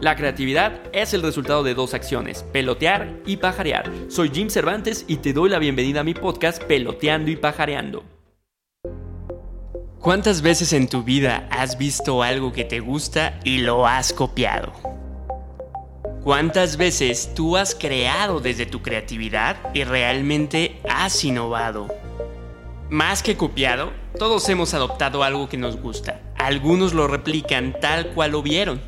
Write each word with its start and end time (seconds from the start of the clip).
La 0.00 0.14
creatividad 0.14 0.80
es 0.92 1.12
el 1.12 1.22
resultado 1.22 1.64
de 1.64 1.74
dos 1.74 1.92
acciones, 1.92 2.44
pelotear 2.52 3.16
y 3.26 3.38
pajarear. 3.38 3.90
Soy 4.06 4.30
Jim 4.32 4.48
Cervantes 4.48 5.04
y 5.08 5.16
te 5.16 5.32
doy 5.32 5.50
la 5.50 5.58
bienvenida 5.58 6.00
a 6.00 6.04
mi 6.04 6.14
podcast 6.14 6.62
Peloteando 6.62 7.32
y 7.32 7.36
Pajareando. 7.36 8.04
¿Cuántas 9.98 10.40
veces 10.40 10.72
en 10.72 10.88
tu 10.88 11.02
vida 11.02 11.48
has 11.50 11.78
visto 11.78 12.22
algo 12.22 12.52
que 12.52 12.64
te 12.64 12.78
gusta 12.78 13.40
y 13.42 13.58
lo 13.58 13.88
has 13.88 14.12
copiado? 14.12 14.72
¿Cuántas 16.22 16.76
veces 16.76 17.34
tú 17.34 17.56
has 17.56 17.74
creado 17.74 18.38
desde 18.38 18.66
tu 18.66 18.82
creatividad 18.82 19.56
y 19.74 19.82
realmente 19.82 20.80
has 20.88 21.24
innovado? 21.24 21.88
Más 22.88 23.24
que 23.24 23.36
copiado, 23.36 23.90
todos 24.16 24.48
hemos 24.48 24.74
adoptado 24.74 25.24
algo 25.24 25.48
que 25.48 25.56
nos 25.56 25.76
gusta. 25.76 26.20
Algunos 26.36 26.94
lo 26.94 27.08
replican 27.08 27.74
tal 27.80 28.10
cual 28.10 28.30
lo 28.30 28.42
vieron 28.42 28.80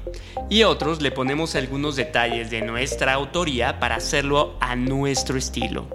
y 0.51 0.65
otros 0.65 1.01
le 1.01 1.13
ponemos 1.13 1.55
algunos 1.55 1.95
detalles 1.95 2.51
de 2.51 2.61
nuestra 2.61 3.15
autoría 3.15 3.79
para 3.79 3.95
hacerlo 3.95 4.57
a 4.61 4.75
nuestro 4.75 5.39
estilo. 5.39 5.87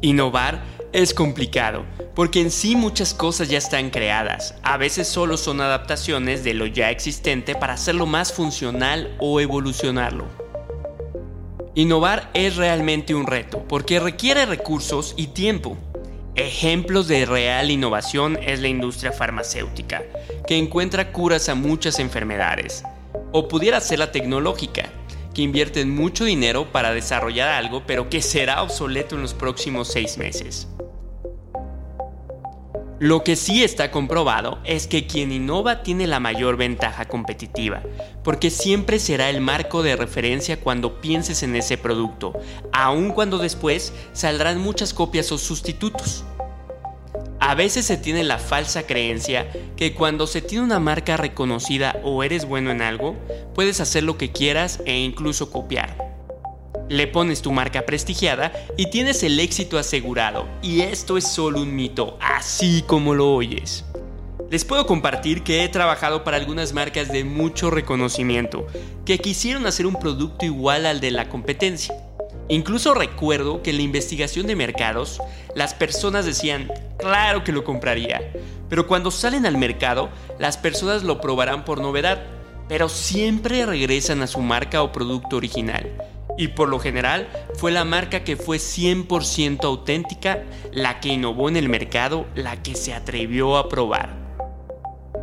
Innovar 0.00 0.62
es 0.92 1.12
complicado, 1.12 1.84
porque 2.14 2.40
en 2.40 2.50
sí 2.50 2.74
muchas 2.74 3.12
cosas 3.12 3.50
ya 3.50 3.58
están 3.58 3.90
creadas, 3.90 4.54
a 4.62 4.78
veces 4.78 5.06
solo 5.06 5.36
son 5.36 5.60
adaptaciones 5.60 6.42
de 6.42 6.54
lo 6.54 6.66
ya 6.66 6.90
existente 6.90 7.54
para 7.54 7.74
hacerlo 7.74 8.06
más 8.06 8.32
funcional 8.32 9.14
o 9.20 9.40
evolucionarlo. 9.40 10.24
Innovar 11.74 12.30
es 12.32 12.56
realmente 12.56 13.14
un 13.14 13.26
reto, 13.26 13.62
porque 13.68 14.00
requiere 14.00 14.46
recursos 14.46 15.12
y 15.16 15.28
tiempo. 15.28 15.76
Ejemplos 16.34 17.08
de 17.08 17.26
real 17.26 17.70
innovación 17.70 18.38
es 18.42 18.60
la 18.60 18.68
industria 18.68 19.12
farmacéutica, 19.12 20.02
que 20.46 20.56
encuentra 20.56 21.12
curas 21.12 21.48
a 21.48 21.54
muchas 21.54 21.98
enfermedades. 21.98 22.84
O 23.32 23.48
pudiera 23.48 23.80
ser 23.80 23.98
la 23.98 24.12
tecnológica, 24.12 24.90
que 25.34 25.42
invierten 25.42 25.94
mucho 25.94 26.24
dinero 26.24 26.72
para 26.72 26.92
desarrollar 26.92 27.48
algo 27.48 27.82
pero 27.86 28.08
que 28.08 28.22
será 28.22 28.62
obsoleto 28.62 29.14
en 29.14 29.22
los 29.22 29.34
próximos 29.34 29.88
seis 29.88 30.18
meses. 30.18 30.68
Lo 33.00 33.22
que 33.22 33.36
sí 33.36 33.62
está 33.62 33.92
comprobado 33.92 34.58
es 34.64 34.88
que 34.88 35.06
quien 35.06 35.30
innova 35.30 35.84
tiene 35.84 36.08
la 36.08 36.18
mayor 36.18 36.56
ventaja 36.56 37.04
competitiva, 37.04 37.82
porque 38.24 38.50
siempre 38.50 38.98
será 38.98 39.30
el 39.30 39.40
marco 39.40 39.84
de 39.84 39.94
referencia 39.94 40.58
cuando 40.58 41.00
pienses 41.00 41.44
en 41.44 41.54
ese 41.54 41.78
producto, 41.78 42.32
aun 42.72 43.12
cuando 43.12 43.38
después 43.38 43.92
saldrán 44.12 44.58
muchas 44.58 44.92
copias 44.92 45.30
o 45.30 45.38
sustitutos. 45.38 46.24
A 47.48 47.54
veces 47.54 47.86
se 47.86 47.96
tiene 47.96 48.24
la 48.24 48.36
falsa 48.36 48.86
creencia 48.86 49.50
que 49.74 49.94
cuando 49.94 50.26
se 50.26 50.42
tiene 50.42 50.64
una 50.64 50.80
marca 50.80 51.16
reconocida 51.16 51.98
o 52.04 52.22
eres 52.22 52.44
bueno 52.44 52.70
en 52.70 52.82
algo, 52.82 53.16
puedes 53.54 53.80
hacer 53.80 54.02
lo 54.02 54.18
que 54.18 54.32
quieras 54.32 54.80
e 54.84 54.98
incluso 54.98 55.50
copiar. 55.50 55.96
Le 56.90 57.06
pones 57.06 57.40
tu 57.40 57.50
marca 57.50 57.86
prestigiada 57.86 58.52
y 58.76 58.90
tienes 58.90 59.22
el 59.22 59.40
éxito 59.40 59.78
asegurado, 59.78 60.46
y 60.60 60.82
esto 60.82 61.16
es 61.16 61.26
solo 61.26 61.62
un 61.62 61.74
mito, 61.74 62.18
así 62.20 62.84
como 62.86 63.14
lo 63.14 63.32
oyes. 63.32 63.86
Les 64.50 64.66
puedo 64.66 64.86
compartir 64.86 65.42
que 65.42 65.64
he 65.64 65.70
trabajado 65.70 66.24
para 66.24 66.36
algunas 66.36 66.74
marcas 66.74 67.10
de 67.10 67.24
mucho 67.24 67.70
reconocimiento, 67.70 68.66
que 69.06 69.20
quisieron 69.20 69.64
hacer 69.64 69.86
un 69.86 69.94
producto 69.94 70.44
igual 70.44 70.84
al 70.84 71.00
de 71.00 71.12
la 71.12 71.30
competencia 71.30 71.94
Incluso 72.48 72.94
recuerdo 72.94 73.62
que 73.62 73.70
en 73.70 73.76
la 73.76 73.82
investigación 73.82 74.46
de 74.46 74.56
mercados, 74.56 75.20
las 75.54 75.74
personas 75.74 76.24
decían, 76.24 76.68
claro 76.98 77.44
que 77.44 77.52
lo 77.52 77.62
compraría, 77.62 78.32
pero 78.70 78.86
cuando 78.86 79.10
salen 79.10 79.44
al 79.44 79.58
mercado, 79.58 80.08
las 80.38 80.56
personas 80.56 81.02
lo 81.02 81.20
probarán 81.20 81.64
por 81.66 81.80
novedad, 81.80 82.22
pero 82.68 82.88
siempre 82.88 83.66
regresan 83.66 84.22
a 84.22 84.26
su 84.26 84.40
marca 84.40 84.82
o 84.82 84.92
producto 84.92 85.36
original. 85.36 85.90
Y 86.38 86.48
por 86.48 86.68
lo 86.68 86.78
general 86.78 87.28
fue 87.54 87.72
la 87.72 87.84
marca 87.84 88.24
que 88.24 88.36
fue 88.36 88.58
100% 88.58 89.64
auténtica, 89.64 90.44
la 90.72 91.00
que 91.00 91.08
innovó 91.08 91.48
en 91.48 91.56
el 91.56 91.68
mercado, 91.68 92.26
la 92.34 92.62
que 92.62 92.74
se 92.76 92.94
atrevió 92.94 93.56
a 93.56 93.68
probar. 93.68 94.27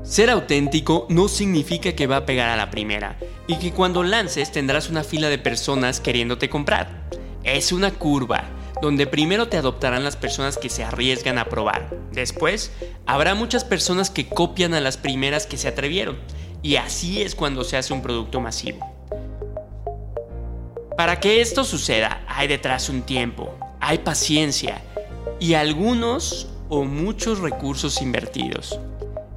Ser 0.05 0.29
auténtico 0.29 1.07
no 1.09 1.27
significa 1.27 1.93
que 1.93 2.05
va 2.05 2.17
a 2.17 2.25
pegar 2.27 2.49
a 2.49 2.55
la 2.55 2.69
primera 2.69 3.17
y 3.47 3.55
que 3.55 3.71
cuando 3.71 4.03
lances 4.03 4.51
tendrás 4.51 4.87
una 4.87 5.03
fila 5.03 5.29
de 5.29 5.39
personas 5.39 5.99
queriéndote 5.99 6.47
comprar. 6.47 7.09
Es 7.43 7.71
una 7.71 7.89
curva 7.89 8.43
donde 8.83 9.07
primero 9.07 9.47
te 9.47 9.57
adoptarán 9.57 10.03
las 10.03 10.15
personas 10.15 10.59
que 10.59 10.69
se 10.69 10.83
arriesgan 10.83 11.39
a 11.39 11.45
probar. 11.45 11.89
Después, 12.11 12.71
habrá 13.07 13.33
muchas 13.33 13.63
personas 13.63 14.11
que 14.11 14.29
copian 14.29 14.75
a 14.75 14.79
las 14.79 14.97
primeras 14.97 15.47
que 15.47 15.57
se 15.57 15.69
atrevieron. 15.69 16.19
Y 16.61 16.75
así 16.75 17.23
es 17.23 17.33
cuando 17.33 17.63
se 17.63 17.75
hace 17.75 17.91
un 17.91 18.03
producto 18.03 18.39
masivo. 18.39 18.85
Para 20.95 21.19
que 21.19 21.41
esto 21.41 21.63
suceda, 21.63 22.23
hay 22.27 22.47
detrás 22.47 22.89
un 22.89 23.01
tiempo, 23.01 23.57
hay 23.79 23.97
paciencia 23.97 24.83
y 25.39 25.55
algunos 25.55 26.47
o 26.69 26.83
muchos 26.83 27.39
recursos 27.39 28.03
invertidos. 28.03 28.79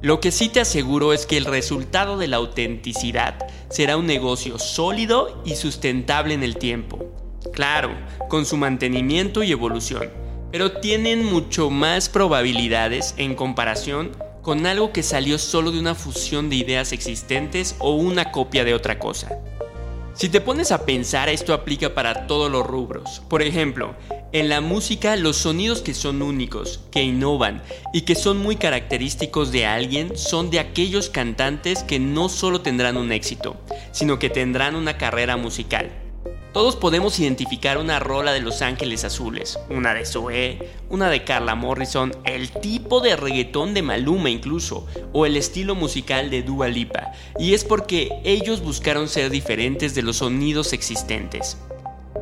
Lo 0.01 0.21
que 0.21 0.31
sí 0.31 0.47
te 0.47 0.61
aseguro 0.61 1.11
es 1.11 1.25
que 1.25 1.35
el 1.35 1.43
resultado 1.43 2.17
de 2.17 2.29
la 2.29 2.37
autenticidad 2.37 3.37
será 3.69 3.97
un 3.97 4.07
negocio 4.07 4.57
sólido 4.57 5.41
y 5.43 5.55
sustentable 5.55 6.33
en 6.33 6.41
el 6.41 6.55
tiempo. 6.55 7.11
Claro, 7.51 7.91
con 8.29 8.45
su 8.45 8.55
mantenimiento 8.55 9.43
y 9.43 9.51
evolución, 9.51 10.09
pero 10.53 10.71
tienen 10.79 11.25
mucho 11.25 11.69
más 11.69 12.07
probabilidades 12.07 13.13
en 13.17 13.35
comparación 13.35 14.11
con 14.41 14.65
algo 14.65 14.93
que 14.93 15.03
salió 15.03 15.37
solo 15.37 15.69
de 15.69 15.79
una 15.79 15.95
fusión 15.95 16.49
de 16.49 16.55
ideas 16.55 16.93
existentes 16.93 17.75
o 17.79 17.95
una 17.95 18.31
copia 18.31 18.63
de 18.63 18.73
otra 18.73 18.99
cosa. 18.99 19.37
Si 20.13 20.29
te 20.29 20.39
pones 20.39 20.71
a 20.71 20.85
pensar, 20.85 21.27
esto 21.27 21.53
aplica 21.53 21.93
para 21.93 22.25
todos 22.25 22.49
los 22.49 22.65
rubros. 22.65 23.21
Por 23.27 23.41
ejemplo, 23.41 23.95
en 24.31 24.49
la 24.49 24.61
música 24.61 25.15
los 25.15 25.37
sonidos 25.37 25.81
que 25.81 25.93
son 25.93 26.21
únicos, 26.21 26.81
que 26.91 27.01
innovan 27.01 27.63
y 27.93 28.01
que 28.01 28.15
son 28.15 28.37
muy 28.37 28.57
característicos 28.57 29.51
de 29.51 29.65
alguien 29.65 30.15
son 30.15 30.51
de 30.51 30.59
aquellos 30.59 31.09
cantantes 31.09 31.83
que 31.83 31.99
no 31.99 32.29
solo 32.29 32.61
tendrán 32.61 32.97
un 32.97 33.11
éxito, 33.11 33.57
sino 33.91 34.19
que 34.19 34.29
tendrán 34.29 34.75
una 34.75 34.97
carrera 34.97 35.35
musical. 35.35 35.89
Todos 36.53 36.75
podemos 36.75 37.19
identificar 37.19 37.77
una 37.77 37.99
rola 37.99 38.33
de 38.33 38.41
Los 38.41 38.63
Ángeles 38.63 39.03
Azules, 39.03 39.59
una 39.69 39.93
de 39.93 40.05
Zoé, 40.05 40.71
una 40.89 41.09
de 41.09 41.23
Carla 41.23 41.53
Morrison, 41.53 42.11
el 42.25 42.49
tipo 42.49 43.01
de 43.01 43.15
reggaetón 43.15 43.75
de 43.75 43.83
Maluma 43.83 44.31
incluso, 44.31 44.87
o 45.13 45.27
el 45.27 45.37
estilo 45.37 45.75
musical 45.75 46.31
de 46.31 46.41
Dua 46.41 46.67
Lipa, 46.67 47.11
y 47.37 47.53
es 47.53 47.63
porque 47.63 48.19
ellos 48.23 48.61
buscaron 48.61 49.09
ser 49.09 49.29
diferentes 49.29 49.93
de 49.93 50.01
los 50.01 50.17
sonidos 50.17 50.73
existentes. 50.73 51.57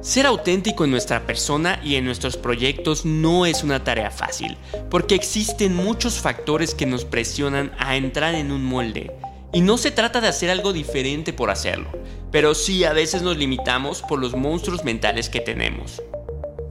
Ser 0.08 0.26
auténtico 0.26 0.86
en 0.86 0.92
nuestra 0.92 1.28
persona 1.28 1.82
y 1.84 1.96
en 1.96 2.06
nuestros 2.06 2.38
proyectos 2.38 3.04
no 3.04 3.46
es 3.46 3.66
una 3.66 3.84
tarea 3.84 4.10
fácil, 4.10 4.56
porque 4.90 5.16
existen 5.16 5.76
muchos 5.76 6.22
factores 6.22 6.74
que 6.74 6.86
nos 6.86 7.04
presionan 7.04 7.74
a 7.78 7.98
entrar 7.98 8.34
en 8.34 8.54
un 8.54 8.64
molde. 8.64 9.12
Y 9.52 9.60
no 9.60 9.78
se 9.78 9.92
trata 9.92 10.22
de 10.22 10.30
hacer 10.30 10.50
algo 10.50 10.72
diferente 10.72 11.34
por 11.34 11.50
hacerlo, 11.50 11.90
pero 12.32 12.56
sí 12.56 12.86
a 12.86 12.94
veces 12.94 13.22
nos 13.22 13.36
limitamos 13.36 14.02
por 14.02 14.20
los 14.20 14.34
monstruos 14.34 14.86
mentales 14.86 15.28
que 15.28 15.42
tenemos. 15.42 16.02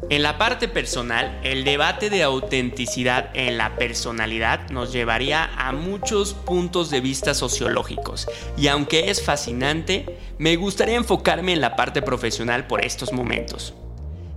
En 0.09 0.23
la 0.23 0.39
parte 0.39 0.69
personal, 0.69 1.41
el 1.43 1.65
debate 1.65 2.11
de 2.11 2.23
autenticidad 2.23 3.31
en 3.35 3.59
la 3.59 3.75
personalidad 3.75 4.71
nos 4.71 4.93
llevaría 4.93 5.51
a 5.59 5.73
muchos 5.73 6.33
puntos 6.33 6.91
de 6.91 7.01
vista 7.01 7.35
sociológicos, 7.35 8.29
y 8.57 8.69
aunque 8.69 9.11
es 9.11 9.21
fascinante, 9.25 10.07
me 10.39 10.55
gustaría 10.55 10.95
enfocarme 10.95 11.55
en 11.55 11.61
la 11.61 11.75
parte 11.75 12.03
profesional 12.03 12.69
por 12.69 12.85
estos 12.85 13.13
momentos. 13.13 13.75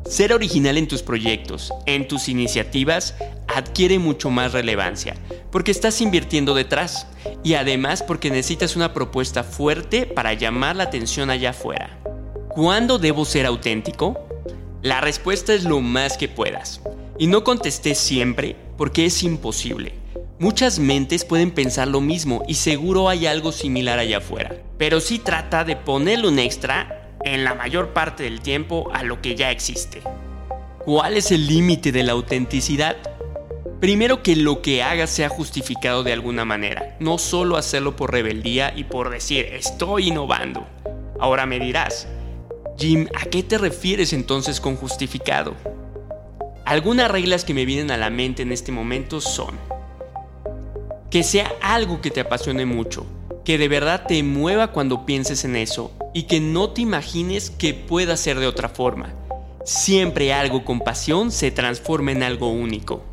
Ser 0.06 0.34
original 0.34 0.76
en 0.80 0.88
tus 0.88 1.04
proyectos, 1.04 1.72
en 1.86 2.08
tus 2.08 2.30
iniciativas, 2.30 3.14
adquiere 3.48 4.00
mucho 4.00 4.32
más 4.32 4.54
relevancia, 4.54 5.14
porque 5.52 5.70
estás 5.70 6.02
invirtiendo 6.02 6.56
detrás 6.56 7.06
y 7.44 7.54
además 7.54 8.02
porque 8.02 8.32
necesitas 8.32 8.76
una 8.76 8.92
propuesta 8.92 9.44
fuerte 9.44 10.08
para 10.08 10.34
llamar 10.34 10.78
la 10.78 10.86
atención 10.86 11.30
allá 11.30 11.52
afuera. 11.52 12.00
¿Cuándo 12.50 12.98
debo 12.98 13.24
ser 13.24 13.46
auténtico? 13.46 14.29
La 14.82 15.02
respuesta 15.02 15.54
es 15.54 15.66
lo 15.66 15.82
más 15.82 16.16
que 16.16 16.30
puedas. 16.30 16.82
Y 17.18 17.28
no 17.28 17.44
contesté 17.44 17.96
siempre 17.96 18.56
porque 18.78 19.06
es 19.06 19.24
imposible. 19.24 19.94
Muchas 20.40 20.80
mentes 20.80 21.26
pueden 21.26 21.52
pensar 21.52 21.90
lo 21.90 22.00
mismo 22.00 22.44
y 22.48 22.54
seguro 22.54 23.10
hay 23.10 23.28
algo 23.28 23.52
similar 23.52 24.00
allá 24.00 24.20
afuera. 24.20 24.56
Pero 24.78 25.02
sí 25.02 25.20
trata 25.20 25.66
de 25.66 25.76
ponerle 25.76 26.30
un 26.30 26.40
extra 26.40 27.10
en 27.26 27.44
la 27.44 27.56
mayor 27.56 27.90
parte 27.90 28.24
del 28.24 28.40
tiempo 28.40 28.90
a 28.94 29.04
lo 29.04 29.22
que 29.22 29.36
ya 29.36 29.52
existe. 29.52 30.02
¿Cuál 30.86 31.18
es 31.18 31.32
el 31.34 31.48
límite 31.48 31.92
de 31.92 32.04
la 32.04 32.14
autenticidad? 32.14 32.96
Primero 33.82 34.24
que 34.24 34.38
lo 34.38 34.62
que 34.62 34.82
hagas 34.82 35.10
sea 35.10 35.28
justificado 35.28 36.04
de 36.04 36.14
alguna 36.14 36.46
manera, 36.46 36.96
no 37.02 37.18
solo 37.18 37.58
hacerlo 37.58 37.98
por 37.98 38.14
rebeldía 38.14 38.74
y 38.74 38.86
por 38.86 39.10
decir 39.10 39.46
estoy 39.52 40.08
innovando. 40.08 40.66
Ahora 41.20 41.46
me 41.46 41.60
dirás, 41.60 42.08
Jim, 42.80 43.10
¿a 43.14 43.26
qué 43.26 43.44
te 43.44 43.58
refieres 43.58 44.14
entonces 44.14 44.62
con 44.62 44.78
justificado? 44.78 45.54
Algunas 46.64 47.12
reglas 47.12 47.44
que 47.44 47.54
me 47.54 47.66
vienen 47.66 47.92
a 47.92 47.98
la 47.98 48.10
mente 48.10 48.42
en 48.44 48.54
este 48.54 48.72
momento 48.72 49.20
son 49.20 49.60
que 51.12 51.24
sea 51.24 51.52
algo 51.62 52.00
que 52.00 52.10
te 52.10 52.22
apasione 52.22 52.66
mucho, 52.66 53.06
que 53.44 53.58
de 53.58 53.68
verdad 53.68 54.06
te 54.08 54.24
mueva 54.24 54.72
cuando 54.72 55.06
pienses 55.06 55.44
en 55.44 55.58
eso 55.58 55.92
y 56.14 56.24
que 56.24 56.40
no 56.40 56.70
te 56.70 56.80
imagines 56.80 57.50
que 57.50 57.74
pueda 57.74 58.16
ser 58.16 58.40
de 58.40 58.48
otra 58.48 58.70
forma. 58.70 59.14
Siempre 59.66 60.32
algo 60.32 60.64
con 60.64 60.80
pasión 60.80 61.32
se 61.32 61.52
transforma 61.52 62.14
en 62.14 62.24
algo 62.24 62.50
único. 62.50 63.04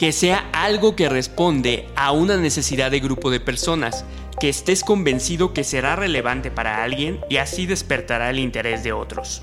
Que 0.00 0.10
sea 0.10 0.50
algo 0.52 0.96
que 0.96 1.08
responde 1.08 1.86
a 1.94 2.10
una 2.10 2.36
necesidad 2.36 2.90
de 2.90 2.98
grupo 2.98 3.30
de 3.30 3.38
personas, 3.38 4.04
que 4.38 4.48
estés 4.48 4.84
convencido 4.84 5.54
que 5.54 5.64
será 5.64 5.96
relevante 5.96 6.50
para 6.50 6.82
alguien 6.82 7.20
y 7.30 7.38
así 7.38 7.66
despertará 7.66 8.30
el 8.30 8.38
interés 8.38 8.82
de 8.84 8.92
otros. 8.92 9.42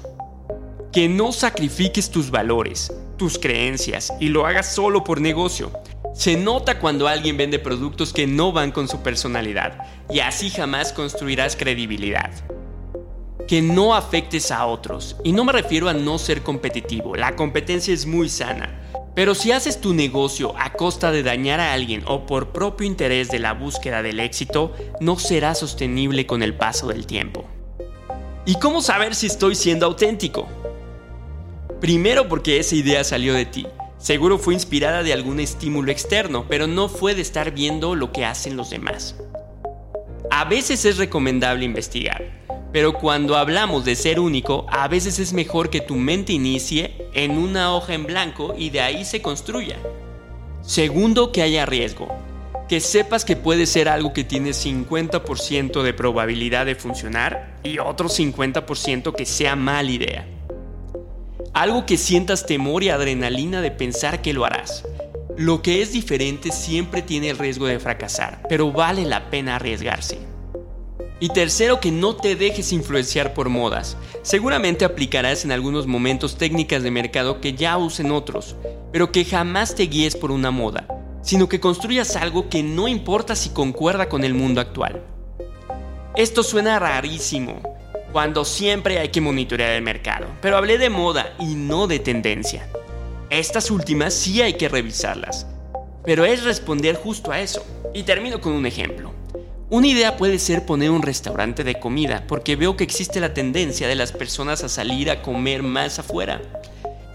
Que 0.92 1.10
no 1.10 1.32
sacrifiques 1.32 2.12
tus 2.12 2.30
valores, 2.30 2.94
tus 3.18 3.40
creencias 3.40 4.14
y 4.20 4.30
lo 4.30 4.46
hagas 4.46 4.74
solo 4.74 5.04
por 5.04 5.20
negocio. 5.20 5.72
Se 6.14 6.38
nota 6.38 6.78
cuando 6.78 7.08
alguien 7.08 7.38
vende 7.38 7.58
productos 7.58 8.14
que 8.14 8.28
no 8.28 8.52
van 8.52 8.72
con 8.72 8.88
su 8.88 9.02
personalidad 9.02 9.80
y 10.12 10.20
así 10.20 10.52
jamás 10.52 10.94
construirás 10.94 11.56
credibilidad. 11.56 12.30
Que 13.48 13.64
no 13.64 13.96
afectes 13.96 14.52
a 14.52 14.68
otros. 14.68 15.18
Y 15.24 15.32
no 15.32 15.44
me 15.44 15.52
refiero 15.52 15.90
a 15.90 15.94
no 15.94 16.20
ser 16.20 16.44
competitivo, 16.44 17.16
la 17.16 17.36
competencia 17.36 17.94
es 17.94 18.06
muy 18.06 18.30
sana. 18.30 18.80
Pero 19.16 19.36
si 19.36 19.52
haces 19.52 19.80
tu 19.80 19.94
negocio 19.94 20.56
a 20.58 20.74
costa 20.74 21.12
de 21.12 21.22
dañar 21.22 21.60
a 21.60 21.74
alguien 21.74 22.04
o 22.08 22.26
por 22.26 22.52
propio 22.52 22.88
interés 22.88 23.30
de 23.30 23.40
la 23.40 23.54
búsqueda 23.54 24.02
del 24.02 24.20
éxito, 24.20 24.74
no 25.00 25.20
será 25.20 25.54
sostenible 25.54 26.26
con 26.26 26.42
el 26.42 26.56
paso 26.56 26.88
del 26.88 27.06
tiempo. 27.06 27.46
¿Y 28.46 28.56
cómo 28.56 28.82
saber 28.82 29.14
si 29.14 29.28
estoy 29.28 29.56
siendo 29.56 29.86
auténtico? 29.86 30.48
Primero 31.80 32.28
porque 32.28 32.60
esa 32.60 32.76
idea 32.76 33.04
salió 33.04 33.34
de 33.34 33.46
ti. 33.46 33.68
Seguro 33.98 34.38
fue 34.38 34.54
inspirada 34.54 35.04
de 35.04 35.14
algún 35.14 35.40
estímulo 35.40 35.92
externo, 35.92 36.46
pero 36.50 36.66
no 36.66 36.90
fue 36.90 37.14
de 37.16 37.22
estar 37.22 37.52
viendo 37.52 37.96
lo 37.96 38.12
que 38.12 38.26
hacen 38.26 38.58
los 38.58 38.70
demás. 38.70 39.16
A 40.32 40.46
veces 40.46 40.84
es 40.86 40.98
recomendable 40.98 41.64
investigar, 41.64 42.43
pero 42.74 42.94
cuando 42.94 43.38
hablamos 43.38 43.86
de 43.86 43.96
ser 43.96 44.20
único, 44.20 44.66
a 44.68 44.88
veces 44.88 45.20
es 45.20 45.32
mejor 45.32 45.70
que 45.70 45.80
tu 45.80 45.96
mente 45.96 46.34
inicie 46.34 47.08
en 47.14 47.38
una 47.38 47.74
hoja 47.76 47.94
en 47.94 48.08
blanco 48.08 48.56
y 48.58 48.72
de 48.72 48.82
ahí 48.82 49.06
se 49.06 49.22
construya. 49.22 49.78
Segundo, 50.64 51.32
que 51.32 51.44
haya 51.44 51.68
riesgo. 51.68 52.08
Que 52.68 52.80
sepas 52.80 53.26
que 53.26 53.36
puede 53.36 53.68
ser 53.68 53.88
algo 53.88 54.12
que 54.12 54.24
tiene 54.24 54.52
50% 54.52 55.84
de 55.84 55.94
probabilidad 55.94 56.66
de 56.66 56.74
funcionar 56.74 57.60
y 57.62 57.78
otro 57.78 58.10
50% 58.10 59.14
que 59.14 59.26
sea 59.28 59.56
mala 59.56 59.92
idea. 59.92 60.28
Algo 61.54 61.86
que 61.86 61.98
sientas 61.98 62.48
temor 62.48 62.82
y 62.82 62.90
adrenalina 62.90 63.62
de 63.62 63.70
pensar 63.70 64.24
que 64.24 64.34
lo 64.34 64.46
harás. 64.46 64.84
Lo 65.38 65.62
que 65.62 65.84
es 65.84 65.92
diferente 65.92 66.52
siempre 66.52 67.04
tiene 67.04 67.30
el 67.30 67.38
riesgo 67.38 67.68
de 67.68 67.80
fracasar, 67.80 68.42
pero 68.50 68.72
vale 68.72 69.06
la 69.06 69.30
pena 69.30 69.58
arriesgarse. 69.58 70.33
Y 71.24 71.30
tercero, 71.30 71.80
que 71.80 71.90
no 71.90 72.18
te 72.18 72.36
dejes 72.36 72.74
influenciar 72.74 73.34
por 73.34 73.48
modas. 73.48 73.96
Seguramente 74.24 74.84
aplicarás 74.84 75.46
en 75.46 75.54
algunos 75.54 75.88
momentos 75.88 76.36
técnicas 76.38 76.84
de 76.84 76.92
mercado 76.92 77.40
que 77.40 77.54
ya 77.54 77.78
usen 77.78 78.12
otros, 78.12 78.58
pero 78.92 79.10
que 79.10 79.24
jamás 79.24 79.74
te 79.74 79.84
guíes 79.84 80.18
por 80.18 80.32
una 80.32 80.52
moda, 80.52 80.86
sino 81.22 81.48
que 81.48 81.62
construyas 81.62 82.18
algo 82.18 82.50
que 82.50 82.62
no 82.62 82.90
importa 82.90 83.38
si 83.38 83.52
concuerda 83.52 84.10
con 84.10 84.26
el 84.26 84.34
mundo 84.34 84.60
actual. 84.60 85.02
Esto 86.18 86.44
suena 86.44 86.78
rarísimo, 86.78 87.62
cuando 88.12 88.44
siempre 88.44 89.00
hay 89.00 89.08
que 89.08 89.22
monitorear 89.22 89.72
el 89.72 89.82
mercado, 89.82 90.28
pero 90.42 90.58
hablé 90.58 90.78
de 90.78 90.90
moda 90.90 91.38
y 91.40 91.56
no 91.56 91.88
de 91.88 92.00
tendencia. 92.00 92.68
Estas 93.30 93.72
últimas 93.72 94.14
sí 94.14 94.42
hay 94.42 94.56
que 94.56 94.68
revisarlas, 94.68 95.48
pero 96.04 96.26
es 96.26 96.44
responder 96.44 96.98
justo 96.98 97.32
a 97.32 97.40
eso. 97.40 97.66
Y 97.94 98.04
termino 98.04 98.42
con 98.42 98.52
un 98.52 98.66
ejemplo. 98.66 99.13
Una 99.74 99.88
idea 99.88 100.18
puede 100.18 100.38
ser 100.38 100.68
poner 100.68 100.92
un 100.92 101.02
restaurante 101.02 101.64
de 101.64 101.80
comida, 101.80 102.26
porque 102.28 102.56
veo 102.56 102.78
que 102.78 102.84
existe 102.84 103.20
la 103.20 103.34
tendencia 103.34 103.88
de 103.88 103.96
las 103.96 104.12
personas 104.12 104.64
a 104.64 104.70
salir 104.70 105.10
a 105.10 105.24
comer 105.24 105.64
más 105.64 105.98
afuera. 105.98 106.44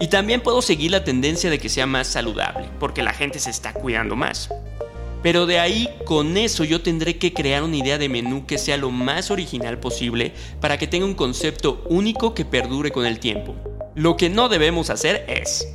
Y 0.01 0.07
también 0.07 0.41
puedo 0.41 0.61
seguir 0.61 0.91
la 0.91 1.05
tendencia 1.05 1.49
de 1.49 1.57
que 1.57 1.69
sea 1.69 1.85
más 1.85 2.07
saludable, 2.07 2.69
porque 2.77 3.01
la 3.01 3.13
gente 3.13 3.39
se 3.39 3.49
está 3.49 3.71
cuidando 3.71 4.17
más. 4.17 4.49
Pero 5.23 5.45
de 5.45 5.57
ahí, 5.57 5.87
con 6.03 6.35
eso 6.35 6.65
yo 6.65 6.81
tendré 6.81 7.17
que 7.17 7.31
crear 7.31 7.63
una 7.63 7.77
idea 7.77 7.97
de 7.97 8.09
menú 8.09 8.45
que 8.45 8.57
sea 8.57 8.75
lo 8.75 8.91
más 8.91 9.31
original 9.31 9.79
posible 9.79 10.33
para 10.59 10.77
que 10.77 10.87
tenga 10.87 11.05
un 11.05 11.15
concepto 11.15 11.81
único 11.87 12.33
que 12.33 12.43
perdure 12.43 12.91
con 12.91 13.05
el 13.05 13.19
tiempo. 13.19 13.55
Lo 13.95 14.17
que 14.17 14.29
no 14.29 14.49
debemos 14.49 14.89
hacer 14.89 15.23
es 15.29 15.65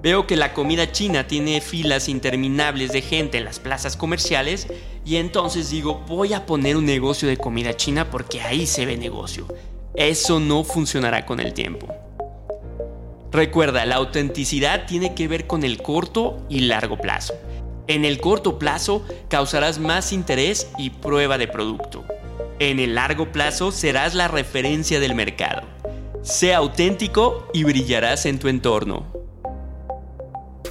Veo 0.00 0.28
que 0.28 0.36
la 0.36 0.54
comida 0.54 0.92
china 0.92 1.26
tiene 1.26 1.60
filas 1.60 2.08
interminables 2.08 2.92
de 2.92 3.02
gente 3.02 3.38
en 3.38 3.44
las 3.44 3.58
plazas 3.58 3.96
comerciales 3.96 4.68
y 5.04 5.16
entonces 5.16 5.70
digo, 5.70 6.04
voy 6.06 6.34
a 6.34 6.46
poner 6.46 6.76
un 6.76 6.86
negocio 6.86 7.28
de 7.28 7.36
comida 7.36 7.74
china 7.74 8.08
porque 8.08 8.40
ahí 8.40 8.66
se 8.66 8.86
ve 8.86 8.96
negocio. 8.96 9.48
Eso 9.96 10.38
no 10.38 10.62
funcionará 10.62 11.26
con 11.26 11.40
el 11.40 11.52
tiempo. 11.52 11.88
Recuerda, 13.32 13.84
la 13.86 13.96
autenticidad 13.96 14.86
tiene 14.86 15.16
que 15.16 15.26
ver 15.26 15.48
con 15.48 15.64
el 15.64 15.82
corto 15.82 16.46
y 16.48 16.60
largo 16.60 16.96
plazo. 16.96 17.34
En 17.88 18.04
el 18.04 18.20
corto 18.20 18.58
plazo 18.58 19.04
causarás 19.28 19.80
más 19.80 20.12
interés 20.12 20.70
y 20.78 20.90
prueba 20.90 21.38
de 21.38 21.48
producto. 21.48 22.04
En 22.60 22.78
el 22.78 22.94
largo 22.94 23.32
plazo 23.32 23.72
serás 23.72 24.14
la 24.14 24.28
referencia 24.28 25.00
del 25.00 25.16
mercado. 25.16 25.62
Sea 26.22 26.58
auténtico 26.58 27.48
y 27.52 27.64
brillarás 27.64 28.26
en 28.26 28.38
tu 28.38 28.48
entorno. 28.48 29.17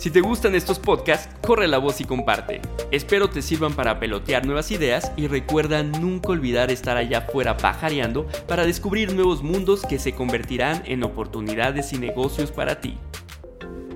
Si 0.07 0.13
te 0.13 0.21
gustan 0.21 0.55
estos 0.55 0.79
podcasts, 0.79 1.27
corre 1.45 1.67
la 1.67 1.79
voz 1.79 1.99
y 1.99 2.05
comparte. 2.05 2.61
Espero 2.91 3.29
te 3.29 3.41
sirvan 3.41 3.73
para 3.73 3.99
pelotear 3.99 4.45
nuevas 4.45 4.71
ideas 4.71 5.11
y 5.17 5.27
recuerda 5.27 5.83
nunca 5.83 6.29
olvidar 6.29 6.71
estar 6.71 6.95
allá 6.95 7.17
afuera 7.17 7.57
pajareando 7.57 8.25
para 8.47 8.65
descubrir 8.65 9.13
nuevos 9.13 9.43
mundos 9.43 9.85
que 9.85 9.99
se 9.99 10.13
convertirán 10.13 10.81
en 10.85 11.03
oportunidades 11.03 11.91
y 11.91 11.97
negocios 11.97 12.53
para 12.53 12.79
ti. 12.79 12.97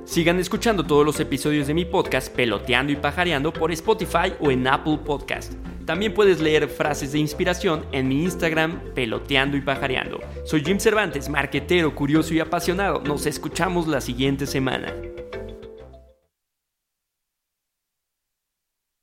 Sigan 0.04 0.38
escuchando 0.38 0.84
todos 0.84 1.06
los 1.06 1.18
episodios 1.22 1.68
de 1.68 1.76
mi 1.76 1.86
podcast 1.86 2.28
Peloteando 2.36 2.92
y 2.92 2.98
Pajareando 2.98 3.54
por 3.54 3.72
Spotify 3.72 4.34
o 4.42 4.52
en 4.52 4.68
Apple 4.68 5.00
Podcast. 5.06 5.54
También 5.86 6.14
puedes 6.14 6.42
leer 6.42 6.68
frases 6.68 7.14
de 7.14 7.20
inspiración 7.20 7.86
en 7.94 8.10
mi 8.10 8.24
Instagram 8.24 8.82
Peloteando 8.94 9.56
y 9.56 9.62
Pajareando. 9.62 10.20
Soy 10.44 10.62
Jim 10.62 10.78
Cervantes, 10.78 11.30
marquetero, 11.30 11.96
curioso 11.96 12.34
y 12.34 12.42
apasionado. 12.42 13.02
Nos 13.02 13.26
escuchamos 13.26 13.88
la 13.88 14.02
siguiente 14.02 14.46
semana. 14.46 14.94